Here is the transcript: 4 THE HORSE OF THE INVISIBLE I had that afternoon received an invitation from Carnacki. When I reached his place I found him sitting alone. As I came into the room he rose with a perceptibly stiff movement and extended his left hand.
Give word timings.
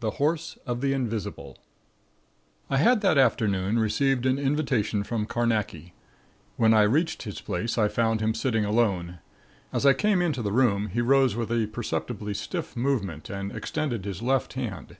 4 0.00 0.10
THE 0.10 0.16
HORSE 0.16 0.58
OF 0.64 0.80
THE 0.80 0.94
INVISIBLE 0.94 1.58
I 2.70 2.78
had 2.78 3.02
that 3.02 3.18
afternoon 3.18 3.78
received 3.78 4.24
an 4.24 4.38
invitation 4.38 5.04
from 5.04 5.26
Carnacki. 5.26 5.92
When 6.56 6.72
I 6.72 6.80
reached 6.80 7.24
his 7.24 7.42
place 7.42 7.76
I 7.76 7.88
found 7.88 8.22
him 8.22 8.32
sitting 8.32 8.64
alone. 8.64 9.18
As 9.74 9.84
I 9.84 9.92
came 9.92 10.22
into 10.22 10.40
the 10.40 10.50
room 10.50 10.86
he 10.86 11.02
rose 11.02 11.36
with 11.36 11.52
a 11.52 11.66
perceptibly 11.66 12.32
stiff 12.32 12.74
movement 12.74 13.28
and 13.28 13.52
extended 13.54 14.06
his 14.06 14.22
left 14.22 14.54
hand. 14.54 14.96